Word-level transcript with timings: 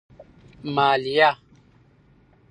مالیه 0.75 1.29